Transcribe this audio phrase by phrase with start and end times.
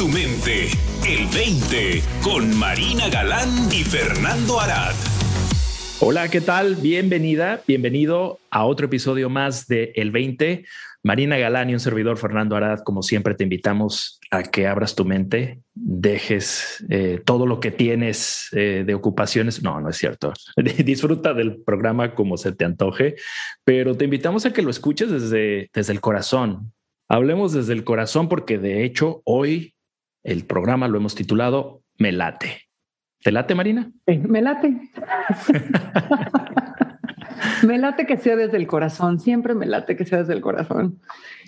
[0.00, 0.68] tu mente.
[1.06, 4.94] El 20 con Marina Galán y Fernando Arad.
[6.00, 6.76] Hola, ¿qué tal?
[6.76, 10.64] Bienvenida, bienvenido a otro episodio más de El 20.
[11.02, 15.04] Marina Galán y un servidor Fernando Arad, como siempre, te invitamos a que abras tu
[15.04, 19.62] mente, dejes eh, todo lo que tienes eh, de ocupaciones.
[19.62, 20.32] No, no es cierto.
[20.82, 23.16] Disfruta del programa como se te antoje,
[23.64, 26.72] pero te invitamos a que lo escuches desde, desde el corazón.
[27.06, 29.74] Hablemos desde el corazón porque de hecho hoy
[30.22, 32.68] el programa lo hemos titulado Me late.
[33.22, 33.90] ¿Te late, Marina?
[34.06, 34.74] me late.
[37.66, 41.00] me late que sea desde el corazón, siempre me late que sea desde el corazón.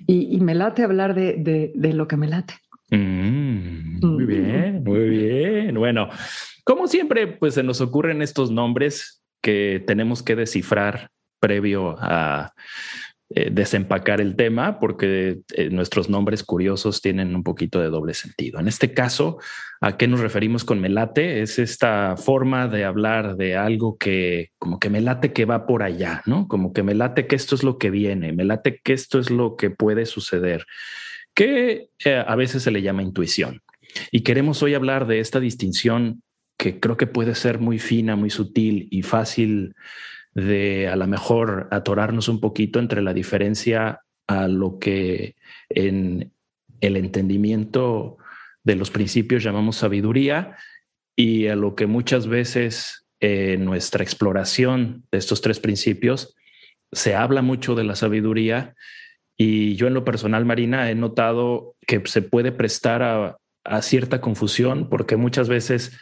[0.07, 2.55] Y, me late hablar de, lo que me late.
[2.91, 4.27] Mm, muy mm.
[4.27, 5.75] bien, muy bien.
[5.77, 6.11] Bueno,
[6.65, 11.11] como siempre, pues se nos ocurren estos nombres que tenemos que descifrar
[11.41, 12.53] previo a
[13.35, 18.61] eh, desempacar el tema porque eh, nuestros nombres curiosos tienen un poquito de doble sentido.
[18.61, 19.39] En este caso,
[19.81, 21.41] ¿a qué nos referimos con melate?
[21.41, 25.83] Es esta forma de hablar de algo que como que me late que va por
[25.83, 26.47] allá, ¿no?
[26.47, 29.31] Como que me late que esto es lo que viene, me late que esto es
[29.31, 30.67] lo que puede suceder,
[31.35, 33.63] que eh, a veces se le llama intuición.
[34.11, 36.23] Y queremos hoy hablar de esta distinción
[36.59, 39.75] que creo que puede ser muy fina, muy sutil y fácil
[40.35, 45.37] de a lo mejor atorarnos un poquito entre la diferencia a lo que
[45.69, 46.33] en
[46.81, 48.17] el entendimiento
[48.65, 50.57] de los principios llamamos sabiduría
[51.17, 56.35] y a lo que muchas veces en nuestra exploración de estos tres principios
[56.91, 58.75] se habla mucho de la sabiduría.
[59.37, 64.21] Y yo en lo personal, Marina, he notado que se puede prestar a, a cierta
[64.21, 65.99] confusión porque muchas veces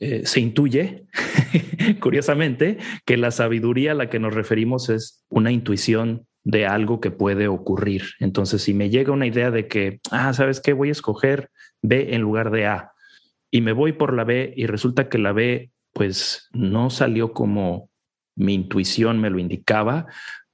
[0.00, 1.06] eh, se intuye,
[2.00, 7.10] curiosamente, que la sabiduría a la que nos referimos es una intuición de algo que
[7.10, 8.04] puede ocurrir.
[8.20, 10.72] Entonces, si me llega una idea de que, ah, ¿sabes qué?
[10.72, 11.50] Voy a escoger
[11.82, 12.92] B en lugar de A
[13.50, 17.90] y me voy por la B y resulta que la B pues no salió como
[18.36, 20.06] mi intuición me lo indicaba,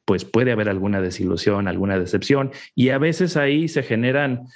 [0.06, 4.47] pues puede haber alguna desilusión, alguna decepción y a veces ahí se generan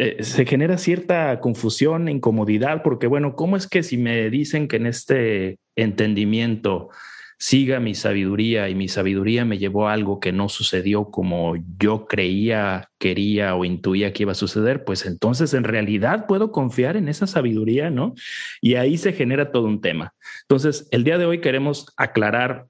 [0.00, 4.76] eh, se genera cierta confusión, incomodidad, porque bueno, ¿cómo es que si me dicen que
[4.76, 6.90] en este entendimiento
[7.36, 12.06] siga mi sabiduría y mi sabiduría me llevó a algo que no sucedió como yo
[12.06, 17.08] creía, quería o intuía que iba a suceder, pues entonces en realidad puedo confiar en
[17.08, 18.14] esa sabiduría, ¿no?
[18.60, 20.14] Y ahí se genera todo un tema.
[20.42, 22.66] Entonces, el día de hoy queremos aclarar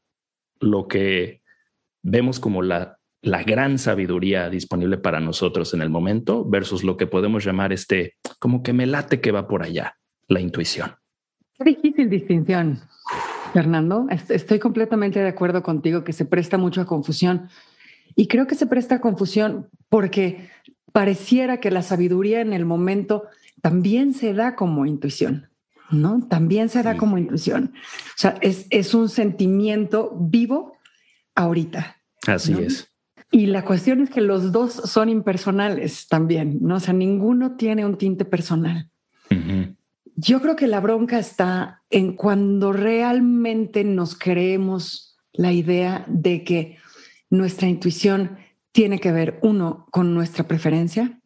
[0.61, 1.43] lo que
[2.03, 7.07] vemos como la la gran sabiduría disponible para nosotros en el momento versus lo que
[7.07, 9.97] podemos llamar este, como que me late que va por allá,
[10.29, 10.93] la intuición.
[11.59, 12.81] Qué difícil distinción,
[13.53, 14.07] Fernando.
[14.29, 17.49] Estoy completamente de acuerdo contigo que se presta mucho a confusión.
[18.15, 20.51] Y creo que se presta a confusión porque
[20.93, 23.25] pareciera que la sabiduría en el momento
[23.61, 25.51] también se da como intuición,
[25.91, 26.25] ¿no?
[26.29, 27.73] También se da como intuición.
[27.75, 30.77] O sea, es, es un sentimiento vivo
[31.35, 31.97] ahorita.
[32.27, 32.89] Así es.
[33.31, 36.77] Y la cuestión es que los dos son impersonales también, ¿no?
[36.77, 38.89] O sea, ninguno tiene un tinte personal.
[40.17, 46.79] Yo creo que la bronca está en cuando realmente nos creemos la idea de que
[47.31, 48.39] nuestra intuición
[48.73, 51.21] tiene que ver, uno, con nuestra preferencia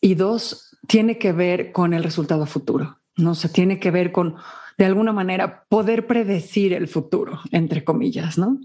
[0.00, 3.32] y dos, tiene que ver con el resultado futuro, ¿no?
[3.32, 4.36] O sea, tiene que ver con,
[4.78, 8.58] de alguna manera, poder predecir el futuro, entre comillas, ¿no?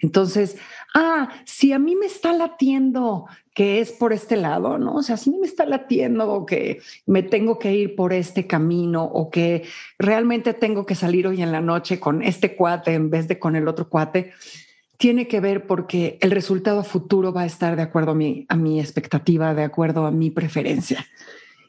[0.00, 0.56] Entonces,
[0.94, 4.94] ah, si a mí me está latiendo que es por este lado, ¿no?
[4.94, 8.46] O sea, si a mí me está latiendo que me tengo que ir por este
[8.46, 9.64] camino o que
[9.98, 13.56] realmente tengo que salir hoy en la noche con este cuate en vez de con
[13.56, 14.32] el otro cuate,
[14.96, 18.56] tiene que ver porque el resultado futuro va a estar de acuerdo a mi, a
[18.56, 21.06] mi expectativa, de acuerdo a mi preferencia.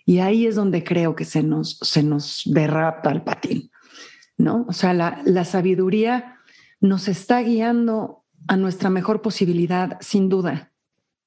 [0.05, 3.71] Y ahí es donde creo que se nos, se nos derrapa el patín,
[4.37, 4.65] ¿no?
[4.67, 6.39] O sea, la, la sabiduría
[6.81, 10.71] nos está guiando a nuestra mejor posibilidad, sin duda.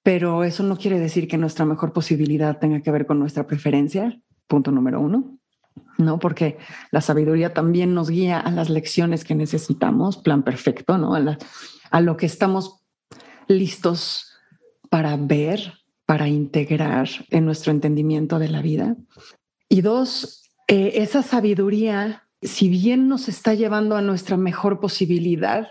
[0.03, 4.21] Pero eso no quiere decir que nuestra mejor posibilidad tenga que ver con nuestra preferencia,
[4.47, 5.39] punto número uno.
[5.99, 6.19] ¿no?
[6.19, 6.59] Porque
[6.91, 11.15] la sabiduría también nos guía a las lecciones que necesitamos, plan perfecto, ¿no?
[11.15, 12.81] A, lo que estamos
[13.49, 14.33] listos
[14.91, 15.75] para ver,
[16.07, 18.97] para integrar en nuestro entendimiento de la vida.
[19.69, 25.69] Y dos, eh, esa sabiduría, si bien nos está llevando a nuestra mejor posibilidad,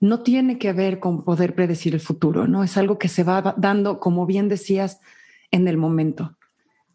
[0.00, 2.64] no tiene que ver con poder predecir el futuro, ¿no?
[2.64, 5.00] Es algo que se va dando, como bien decías,
[5.50, 6.36] en el momento.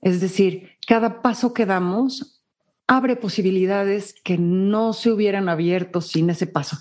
[0.01, 2.44] Es decir, cada paso que damos
[2.88, 6.77] abre posibilidades que no se hubieran abierto sin ese paso.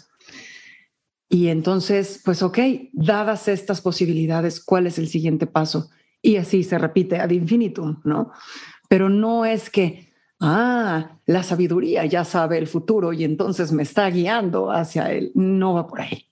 [1.28, 2.58] Y entonces, pues ok,
[2.92, 5.90] dadas estas posibilidades, ¿cuál es el siguiente paso?
[6.20, 8.32] Y así se repite ad infinitum, ¿no?
[8.92, 10.12] pero no es que,
[10.43, 15.33] ah, la sabiduría ya sabe el futuro y entonces me está guiando hacia él.
[15.35, 16.27] No va por ahí.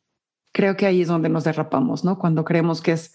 [0.53, 2.19] Creo que ahí es donde nos derrapamos, ¿no?
[2.19, 3.15] Cuando creemos que es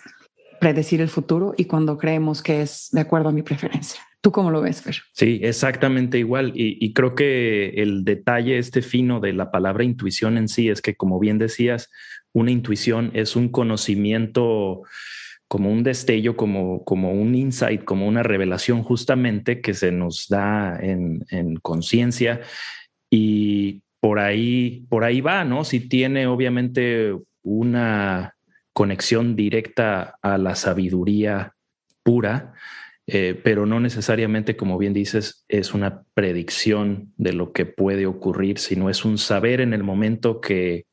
[0.60, 4.02] predecir el futuro y cuando creemos que es de acuerdo a mi preferencia.
[4.22, 4.96] ¿Tú cómo lo ves, Fer?
[5.12, 6.54] Sí, exactamente igual.
[6.56, 10.96] Y, creo que el detalle este fino de la palabra intuición en sí es que,
[10.96, 11.92] como bien decías,
[12.34, 14.82] una intuición es un conocimiento
[15.48, 20.78] como un destello, como, como un insight, como una revelación justamente que se nos da
[20.80, 22.42] en, en conciencia
[23.10, 25.64] y por ahí, por ahí va, ¿no?
[25.64, 28.36] Si tiene obviamente una
[28.74, 31.54] conexión directa a la sabiduría
[32.04, 32.54] pura,
[33.08, 38.58] eh, pero no necesariamente, como bien dices, es una predicción de lo que puede ocurrir,
[38.58, 40.86] sino es un saber en el momento que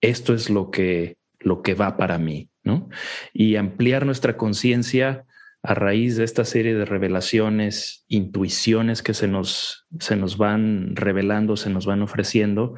[0.00, 2.88] esto es lo que, lo que va para mí, ¿no?
[3.32, 5.24] Y ampliar nuestra conciencia
[5.62, 11.56] a raíz de esta serie de revelaciones, intuiciones que se nos, se nos van revelando,
[11.56, 12.74] se nos van ofreciendo,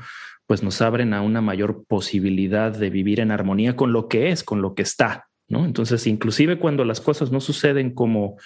[0.46, 4.42] pues nos abren a una mayor posibilidad de vivir en armonía con lo que es,
[4.42, 5.64] con lo que está, ¿no?
[5.64, 8.36] Entonces, inclusive cuando las cosas no suceden como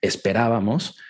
[0.00, 1.00] esperábamos,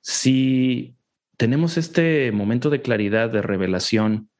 [0.00, 0.94] si
[1.36, 4.30] tenemos este momento de claridad, de revelación,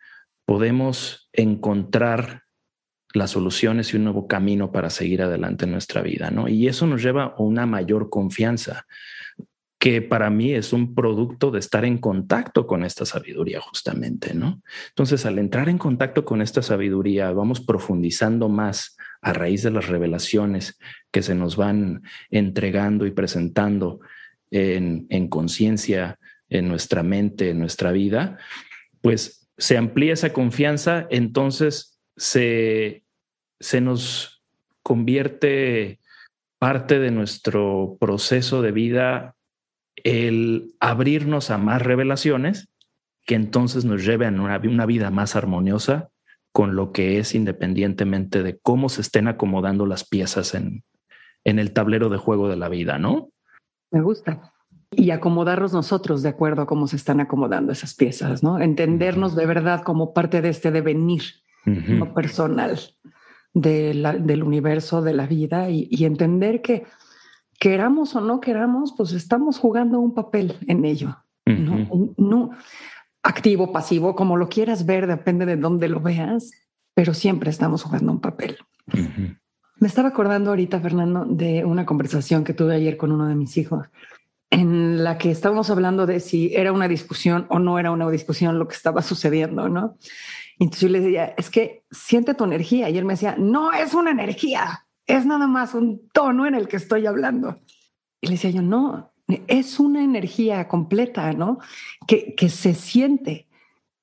[0.44, 2.43] podemos encontrar
[3.14, 6.48] las soluciones y un nuevo camino para seguir adelante en nuestra vida, ¿no?
[6.48, 8.86] Y eso nos lleva a una mayor confianza
[9.78, 14.62] que para mí es un producto de estar en contacto con esta sabiduría justamente, ¿no?
[14.88, 19.86] Entonces, al entrar en contacto con esta sabiduría, vamos profundizando más a raíz de las
[19.86, 20.78] revelaciones
[21.12, 24.00] que se nos van entregando y presentando
[24.50, 26.18] en, en conciencia,
[26.48, 28.38] en nuestra mente, en nuestra vida,
[29.02, 33.03] pues se amplía esa confianza, entonces se,
[33.64, 34.42] se nos
[34.82, 35.98] convierte
[36.58, 39.36] parte de nuestro proceso de vida
[39.96, 42.68] el abrirnos a más revelaciones
[43.24, 46.10] que entonces nos lleven a una, una vida más armoniosa
[46.52, 50.84] con lo que es independientemente de cómo se estén acomodando las piezas en,
[51.42, 53.30] en el tablero de juego de la vida, ¿no?
[53.90, 54.52] Me gusta.
[54.90, 58.60] Y acomodarnos nosotros de acuerdo a cómo se están acomodando esas piezas, ¿no?
[58.60, 61.22] Entendernos de verdad como parte de este devenir
[61.64, 62.78] no personal
[63.54, 66.84] del universo, de la vida y entender que
[67.58, 71.16] queramos o no queramos, pues estamos jugando un papel en ello.
[71.46, 72.50] ¿no?
[73.22, 76.50] activo, pasivo, como lo quieras ver, depende de dónde lo veas,
[76.94, 78.58] pero siempre estamos jugando un papel.
[79.80, 83.56] Me estaba acordando ahorita, Fernando, de una conversación que tuve ayer con uno de mis
[83.56, 83.86] hijos,
[84.50, 88.58] en la que estábamos hablando de si era una discusión o no era una discusión
[88.58, 89.96] lo que estaba sucediendo, ¿no?
[90.58, 92.88] Entonces yo le decía, es que siente tu energía.
[92.90, 96.68] Y él me decía, no es una energía, es nada más un tono en el
[96.68, 97.58] que estoy hablando.
[98.20, 99.12] Y le decía yo, no,
[99.46, 101.58] es una energía completa, ¿no?
[102.06, 103.48] Que, que se siente.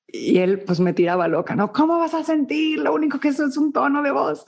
[0.08, 1.72] Y él pues me tiraba loca, ¿no?
[1.72, 2.80] ¿Cómo vas a sentir?
[2.80, 4.46] Lo único que eso es un tono de voz.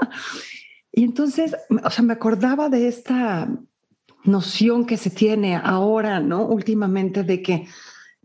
[0.92, 3.48] y entonces, o sea, me acordaba de esta
[4.24, 6.44] noción que se tiene ahora, ¿no?
[6.46, 7.66] Últimamente de que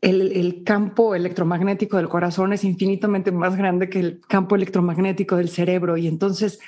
[0.03, 5.97] el, campo electromagnético del corazón es infinitamente más grande que el campo electromagnético del cerebro
[5.97, 6.59] y entonces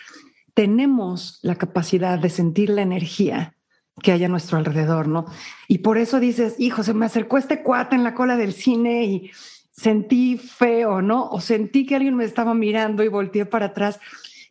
[0.54, 3.56] tenemos la capacidad de sentir la energía
[4.02, 5.26] que hay a nuestro alrededor, ¿no?
[5.68, 9.06] Y por eso dices, hijo, se me acercó este cuate en la cola del cine
[9.06, 9.32] y
[9.72, 11.30] sentí feo, ¿no?
[11.30, 14.00] O sentí que alguien me estaba mirando y volteé para atrás.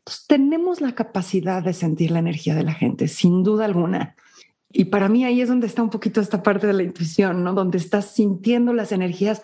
[0.03, 4.15] Pues tenemos la capacidad de sentir la energía de la gente, sin duda alguna.
[4.77, 7.55] Y para mí ahí es donde está un poquito esta parte de la intuición, ¿no?
[7.55, 9.41] Donde estás sintiendo las energías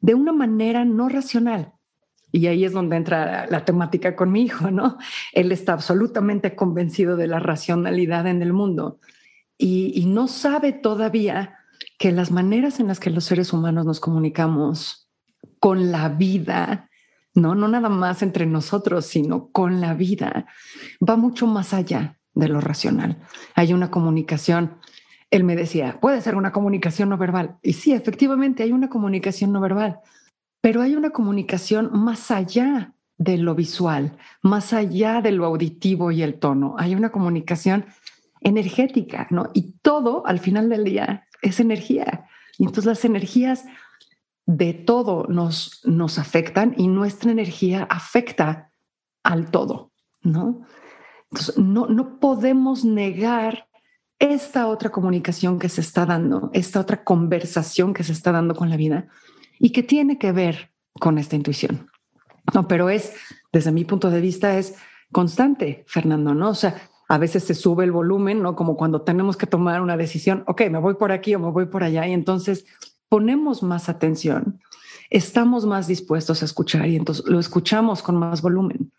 [0.00, 1.72] de una manera no racional.
[2.30, 4.98] Y ahí es donde entra la temática con mi hijo, ¿no?
[5.32, 9.00] Él está absolutamente convencido de la racionalidad en el mundo
[9.58, 11.56] y, no sabe todavía
[11.98, 15.08] que las maneras en las que los seres humanos nos comunicamos
[15.58, 16.88] con la vida,
[17.34, 20.46] no, no nada más entre nosotros, sino con la vida,
[21.00, 23.16] va mucho más allá de lo racional.
[23.54, 24.78] Hay una comunicación.
[25.30, 27.56] Él me decía, puede ser una comunicación no verbal.
[27.62, 30.00] Y sí, efectivamente hay una comunicación no verbal
[30.62, 36.22] pero hay una comunicación más allá de lo visual, más allá de lo auditivo y
[36.22, 36.76] el tono.
[36.78, 37.84] Hay una comunicación
[38.40, 39.50] energética, ¿no?
[39.52, 42.26] Y todo al final del día es energía.
[42.58, 43.64] Y entonces las energías
[44.46, 48.70] de todo nos, nos afectan y nuestra energía afecta
[49.24, 49.90] al todo,
[50.22, 50.62] ¿no?
[51.56, 53.66] No, no podemos negar
[54.18, 58.70] esta otra comunicación que se está dando, esta otra conversación que se está dando con
[58.70, 59.08] la vida,
[59.58, 61.88] y que tiene que ver con esta intuición.
[62.54, 63.14] No, pero es,
[63.52, 64.76] desde mi punto de vista, es
[65.10, 66.50] constante, Fernando, ¿no?
[66.50, 66.76] O sea,
[67.08, 68.56] a veces se sube el volumen, ¿no?
[68.56, 71.66] Como cuando tenemos que tomar una decisión, ok, me voy por aquí o me voy
[71.66, 72.64] por allá, y entonces
[73.08, 74.60] ponemos más atención,
[75.10, 78.92] estamos más dispuestos a escuchar y entonces lo escuchamos con más volumen.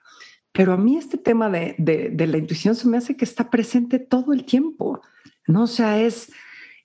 [0.53, 3.99] Pero a mí este tema de, de, la intuición se me hace que está presente
[3.99, 5.01] todo el tiempo,
[5.47, 5.67] ¿no?
[5.67, 6.31] Sea, es,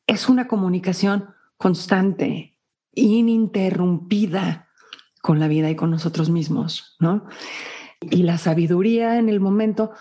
[0.06, 1.26] es una comunicación
[1.58, 2.56] constante,
[2.94, 4.68] ininterrumpida
[5.20, 7.26] con la vida y con nosotros mismos, ¿no?
[8.00, 9.92] Y la sabiduría en el momento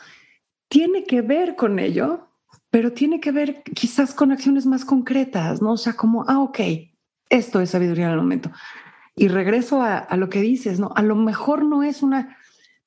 [0.70, 2.30] tiene que ver con ello,
[2.70, 5.74] pero tiene que ver quizás con acciones más concretas, ¿no?
[5.74, 6.60] O sea, como, ah, ok,
[7.30, 8.52] esto es sabiduría en el momento.
[9.16, 10.92] Y regreso a, lo que dices, ¿no?
[10.96, 12.38] A lo mejor no es una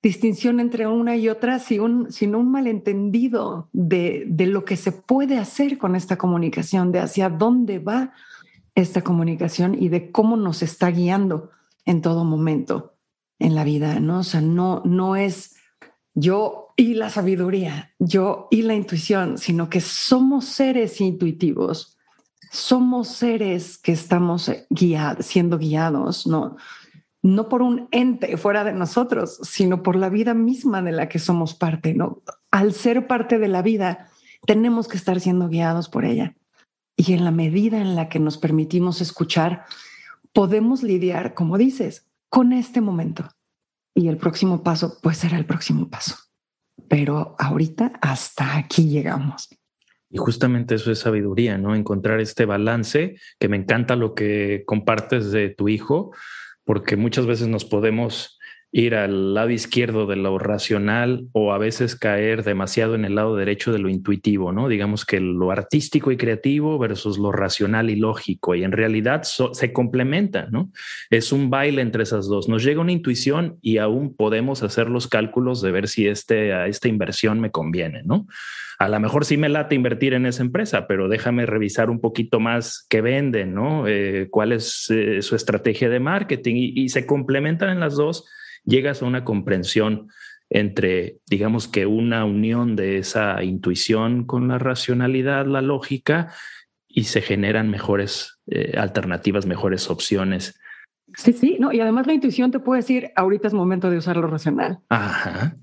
[0.03, 5.79] distinción entre una y otra, sino un, malentendido de, de lo que se puede hacer
[5.79, 8.13] con esta comunicación, de hacia dónde va
[8.75, 11.51] esta comunicación y de cómo nos está guiando
[11.85, 12.95] en todo momento
[13.39, 14.21] en la vida, ¿no?
[14.21, 15.57] O sea, no, no es
[16.15, 21.99] yo y la sabiduría, yo y la intuición, sino que somos seres intuitivos,
[22.51, 26.57] somos seres que estamos guiados, siendo guiados, ¿no?
[27.23, 31.19] No por un ente fuera de nosotros, sino por la vida misma de la que
[31.19, 32.23] somos parte, ¿no?
[32.51, 34.09] Al ser parte de la vida,
[34.47, 36.35] tenemos que estar siendo guiados por ella.
[36.97, 39.65] Y en la medida en la que nos permitimos escuchar,
[40.33, 43.29] podemos lidiar, como dices, con este momento.
[43.95, 46.17] Y el próximo paso, pues será el próximo paso.
[46.89, 49.49] Pero ahorita hasta aquí llegamos.
[50.09, 51.75] Y justamente eso es sabiduría, ¿no?
[51.75, 56.13] Encontrar este balance, que me encanta lo que compartes de tu hijo,
[56.65, 58.40] porque muchas veces nos podemos
[58.73, 63.35] ir al lado izquierdo de lo racional o a veces caer demasiado en el lado
[63.35, 64.69] derecho de lo intuitivo, ¿no?
[64.69, 69.73] Digamos que lo artístico y creativo versus lo racional y lógico, y en realidad se
[69.73, 70.71] complementan, ¿no?
[71.11, 72.49] Es un baile entre esas dos.
[72.49, 76.69] Nos llega una intuición y aún podemos hacer los cálculos de ver si este, a
[76.69, 78.29] esta inversión me conviene, ¿no?
[78.79, 82.41] A lo mejor sí me late invertir en esa empresa, pero déjame revisar un poquito
[82.41, 83.87] más qué venden, ¿no?
[83.87, 88.27] Eh, cuál es eh, su estrategia de marketing y se complementan en las dos
[88.65, 90.09] llegas a una comprensión
[90.49, 96.33] entre, digamos que una unión de esa intuición con la racionalidad, la lógica,
[96.89, 100.59] y se generan mejores eh, alternativas, mejores opciones.
[101.15, 104.17] Sí, sí, no, y además la intuición te puede decir, ahorita es momento de usar
[104.17, 104.81] lo racional.
[104.89, 105.57] Ajá.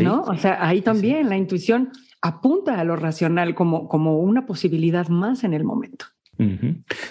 [0.00, 0.22] ¿No?
[0.22, 5.44] O sea, ahí también la intuición apunta a lo racional como, como una posibilidad más
[5.44, 6.06] en el momento.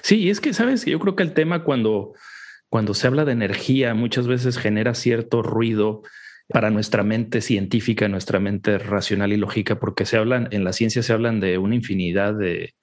[0.02, 2.14] Sí, y es que, sabes, yo creo que el tema cuando,
[2.74, 6.02] cuando se habla de energía, muchas veces genera cierto ruido
[6.48, 11.04] para nuestra mente científica, nuestra mente racional y lógica, porque se hablan, en la ciencia
[11.04, 12.74] se hablan de una infinidad de,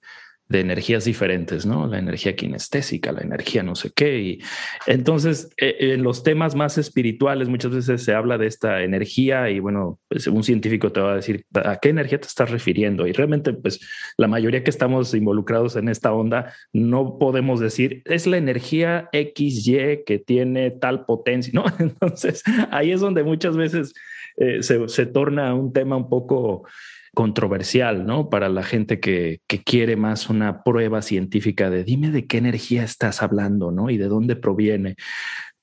[0.51, 1.87] de energías diferentes, ¿no?
[1.87, 4.19] La energía kinestésica, la energía no sé qué.
[4.19, 4.39] Y
[4.85, 9.59] entonces, eh, en los temas más espirituales, muchas veces se habla de esta energía y
[9.59, 13.07] bueno, pues un científico te va a decir a qué energía te estás refiriendo.
[13.07, 13.79] Y realmente, pues
[14.17, 20.03] la mayoría que estamos involucrados en esta onda no podemos decir es la energía XY
[20.05, 21.63] que tiene tal potencia, ¿no?
[21.79, 23.93] Entonces, ahí es donde muchas veces
[24.35, 26.65] eh, se, se torna un tema un poco
[27.13, 28.29] controversial, ¿no?
[28.29, 33.21] Para la gente que, quiere más una prueba científica de dime de qué energía estás
[33.21, 33.89] hablando, ¿no?
[33.89, 34.95] Y de dónde proviene.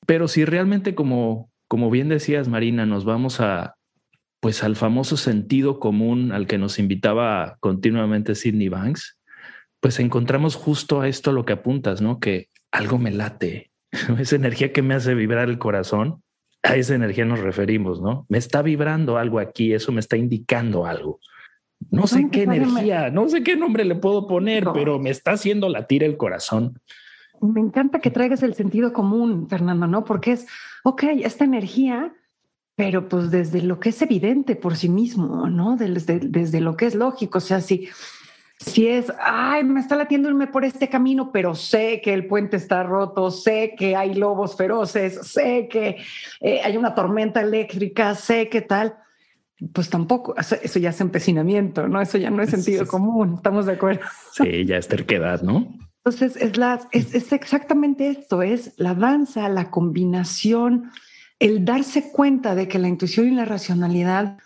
[0.07, 3.75] Pero si realmente, como, como bien decías, Marina, nos vamos a,
[4.41, 9.19] pues al famoso sentido común al que nos invitaba continuamente Sidney Banks,
[9.81, 12.21] pues encontramos justo a esto a lo que apuntas, ¿no?
[12.21, 13.71] Que algo me late,
[14.19, 16.23] esa energía que me hace vibrar el corazón,
[16.63, 18.27] a esa energía nos referimos, ¿no?
[18.29, 21.21] Me está vibrando algo aquí, eso me está indicando algo.
[21.91, 25.69] No sé qué energía, no sé qué nombre le puedo poner, pero me está haciendo
[25.69, 26.81] latir el corazón.
[27.41, 30.05] Me encanta que traigas el sentido común, Fernando, ¿no?
[30.05, 30.47] Porque es,
[30.83, 32.13] ok, esta energía,
[32.75, 35.77] pero pues desde lo que es evidente por sí mismo, ¿no?
[35.77, 37.89] Desde, desde lo que es lógico, o sea, si,
[38.59, 42.57] si es, ay, me está latiendo irme por este camino, pero sé que el puente
[42.57, 45.97] está roto, sé que hay lobos feroces, sé que
[46.41, 48.97] eh, hay una tormenta eléctrica, sé que tal
[49.73, 52.01] pues tampoco, eso ya es empecinamiento, ¿no?
[52.01, 54.03] Eso ya no es sentido común, estamos de acuerdo.
[54.33, 55.75] Sí, ya es terquedad, ¿no?
[56.05, 60.91] Entonces, es, la, es, es exactamente esto, es la danza, la combinación,
[61.39, 64.39] el darse cuenta de que la intuición y la racionalidad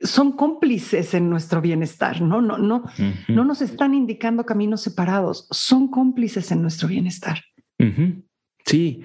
[0.00, 2.40] son cómplices en nuestro bienestar, ¿no?
[2.40, 2.84] No, no,
[3.28, 7.40] no nos están indicando caminos separados, son cómplices en nuestro bienestar.
[8.64, 9.02] Sí,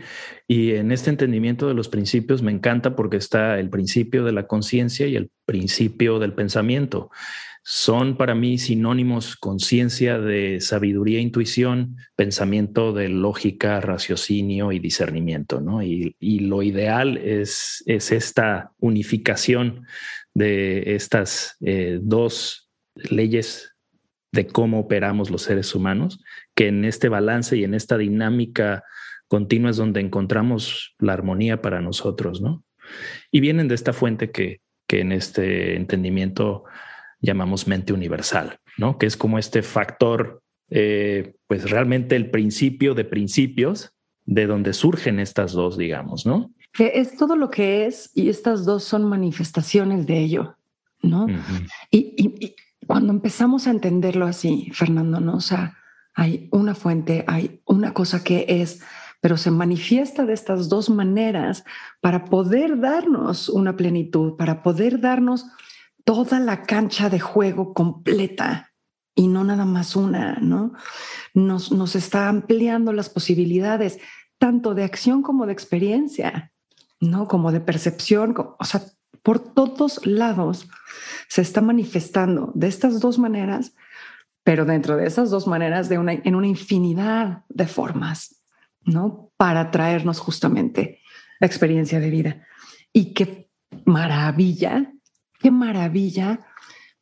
[0.48, 4.48] y en este entendimiento de los principios me encanta porque está el principio de la
[4.48, 7.10] conciencia y el principio del pensamiento.
[7.64, 15.84] Son para mí sinónimos conciencia de sabiduría, intuición, pensamiento de lógica, raciocinio y discernimiento, ¿no?
[15.84, 19.86] Y, lo ideal es, es esta unificación
[20.34, 23.76] de estas eh, dos leyes
[24.32, 26.24] de cómo operamos los seres humanos,
[26.56, 28.84] que en este balance y en esta dinámica
[29.28, 32.64] continua es donde encontramos la armonía para nosotros, ¿no?
[33.32, 36.64] Y vienen de esta fuente que, que en este entendimiento
[37.20, 38.98] llamamos mente universal, ¿no?
[38.98, 43.94] Que es como este factor, eh, pues realmente el principio de principios
[44.26, 46.52] de donde surgen estas dos, digamos, ¿no?
[46.74, 50.58] Que es todo lo que es y estas dos son manifestaciones de ello,
[51.02, 51.28] ¿no?
[51.92, 52.56] y,
[52.86, 55.36] cuando empezamos a entenderlo así, Fernando, ¿no?
[55.36, 55.78] O sea,
[56.16, 58.82] hay una fuente, hay una cosa que es,
[59.28, 61.66] pero se manifiesta de estas dos maneras
[62.00, 65.48] para poder darnos una plenitud, para poder darnos
[66.06, 68.72] toda la cancha de juego completa
[69.16, 70.72] y no nada más una, ¿no?
[71.34, 74.00] Nos, nos está ampliando las posibilidades,
[74.38, 76.54] tanto de acción como de experiencia,
[77.02, 77.28] ¿no?
[77.28, 78.82] Como de percepción, o sea,
[79.24, 80.70] por todos lados
[81.28, 83.76] se está manifestando de estas dos maneras,
[84.46, 88.37] pero dentro de esas dos maneras de una, en una infinidad de formas,
[88.88, 89.32] ¿no?
[89.38, 91.02] Para traernos justamente
[91.40, 92.48] la experiencia de vida.
[92.92, 93.52] Y qué
[93.86, 94.92] maravilla,
[95.40, 96.40] qué maravilla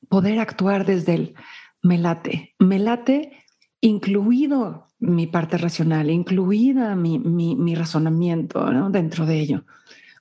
[0.10, 1.36] poder actuar desde el
[1.82, 3.44] me late, me late
[3.80, 8.90] incluido mi parte racional, incluida mi, mi, mi razonamiento ¿no?
[8.90, 9.66] dentro de ello.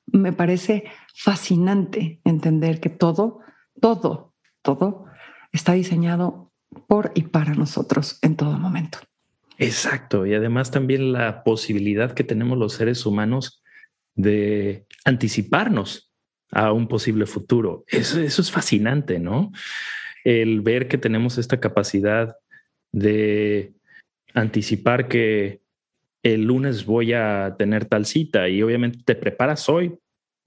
[0.06, 3.40] Me parece fascinante entender que todo,
[3.80, 5.06] todo, todo
[5.52, 6.52] está diseñado
[6.86, 8.98] por y para nosotros en todo momento.
[9.58, 10.26] Exacto.
[10.26, 13.62] Y además también la posibilidad que tenemos los seres humanos
[14.14, 16.10] de anticiparnos
[16.50, 17.84] a un posible futuro.
[17.88, 19.52] Eso, es fascinante, ¿no?
[20.24, 22.36] El ver que tenemos esta capacidad
[22.92, 23.74] de
[24.32, 25.60] anticipar que
[26.22, 29.94] el lunes voy a tener tal cita y obviamente te preparas hoy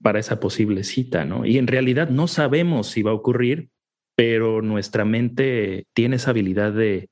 [0.02, 1.44] para esa posible cita, ¿no?
[1.44, 3.68] Y en realidad no sabemos si va a ocurrir,
[4.16, 7.08] pero nuestra mente tiene esa habilidad de,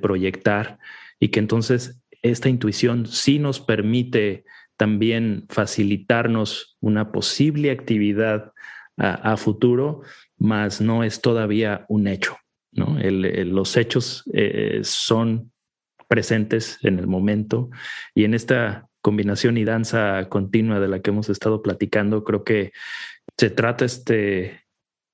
[0.00, 0.78] proyectar
[1.18, 4.44] y que entonces esta intuición sí nos permite
[4.76, 8.52] también facilitarnos una posible actividad
[8.98, 10.00] a, futuro,
[10.38, 12.38] mas no es todavía un hecho.
[12.72, 12.96] ¿no?
[12.98, 15.52] los hechos eh, son
[16.08, 17.70] presentes en el momento
[18.14, 22.72] y en esta combinación y danza continua de la que hemos estado platicando, creo que
[23.38, 24.64] se trata este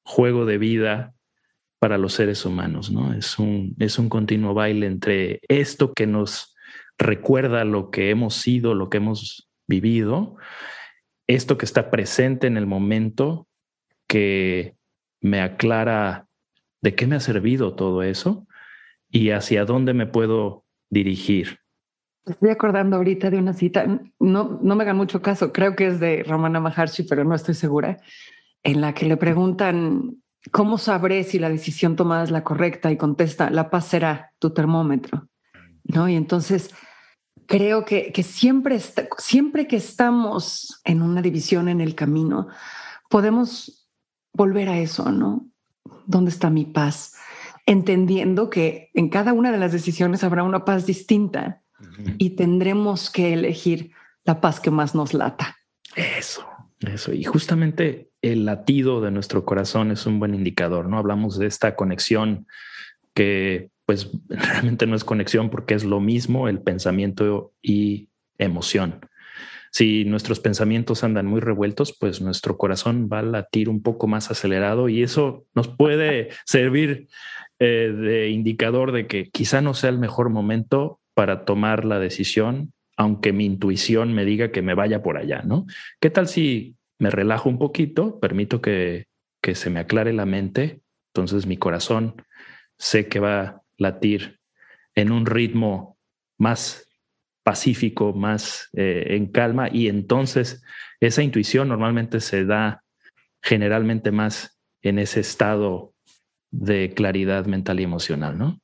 [0.05, 1.15] juego de vida
[1.83, 3.13] para los seres humanos, ¿no?
[3.13, 6.55] Es un, es un continuo baile entre esto que nos
[6.97, 10.37] recuerda lo que hemos sido, lo que hemos vivido,
[11.27, 13.49] esto que está presente en el momento,
[14.07, 14.77] que
[15.21, 16.29] me aclara
[16.83, 18.47] de qué me ha servido todo eso
[19.11, 21.59] y hacia dónde me puedo dirigir.
[22.25, 23.87] Estoy acordando ahorita de una cita,
[24.21, 27.55] no, no me hagan mucho caso, creo que es de Ramana Maharshi, pero no estoy
[27.55, 28.01] segura,
[28.63, 32.91] en la que le preguntan, ¿cómo sabré si la decisión tomada es la correcta?
[32.91, 35.29] Y contesta, la paz será tu termómetro.
[35.85, 36.09] ¿No?
[36.09, 36.71] Y entonces
[37.47, 38.79] creo que, que siempre,
[39.19, 42.49] siempre que estamos en una división en el camino,
[43.09, 43.89] podemos
[44.33, 45.47] volver a eso, ¿no?
[46.07, 47.15] ¿Dónde está mi paz?
[47.67, 51.63] Entendiendo que en cada una de las decisiones habrá una paz distinta
[52.19, 53.93] y tendremos que elegir
[54.25, 55.57] la paz que más nos lata.
[55.95, 56.47] Eso,
[56.89, 57.13] eso.
[57.13, 60.99] Y justamente el latido de nuestro corazón es un buen indicador, ¿no?
[60.99, 62.47] Hablamos de esta conexión
[63.15, 69.01] que pues realmente no es conexión porque es lo mismo el pensamiento y emoción.
[69.71, 74.31] Si nuestros pensamientos andan muy revueltos, pues nuestro corazón va a latir un poco más
[74.31, 77.09] acelerado y eso nos puede servir
[77.59, 82.73] eh, de indicador de que quizá no sea el mejor momento para tomar la decisión,
[83.03, 85.67] aunque mi intuición me diga que me vaya por allá, ¿no?
[86.01, 89.07] ¿Qué tal si me relajo un poquito, permito que,
[89.43, 92.15] que se me aclare la mente, entonces mi corazón
[92.79, 94.39] sé que va a latir
[94.95, 95.99] en un ritmo
[96.39, 96.89] más
[97.43, 100.63] pacífico, más eh, en calma, y entonces
[101.01, 102.85] esa intuición normalmente se da
[103.43, 105.93] generalmente más en ese estado
[106.53, 108.61] de claridad mental y emocional, ¿no?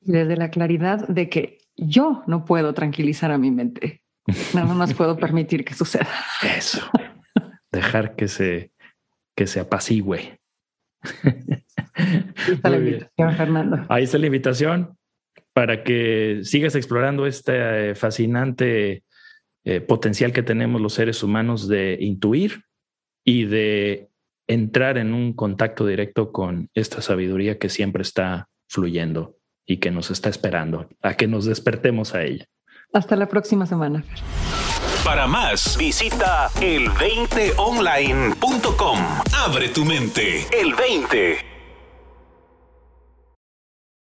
[0.00, 4.02] Desde la claridad de que yo no puedo tranquilizar a mi mente.
[4.52, 6.08] Nada más puedo permitir que suceda.
[6.56, 6.90] Eso.
[7.72, 8.72] Dejar que se,
[9.36, 10.38] que se apacigüe.
[11.94, 13.86] Ahí está la invitación, Fernando.
[13.88, 14.98] Ahí está la invitación
[15.52, 19.04] para que sigas explorando este eh, fascinante
[19.64, 22.64] eh, potencial que tenemos los seres humanos de intuir
[23.24, 24.08] y de
[24.46, 29.37] entrar en un contacto directo con esta sabiduría que siempre está fluyendo
[29.68, 32.46] y que nos está esperando a que nos despertemos a ella.
[32.92, 34.02] Hasta la próxima semana.
[35.04, 38.98] Para más, visita el20online.com.
[39.36, 40.44] Abre tu mente.
[40.58, 41.57] El 20.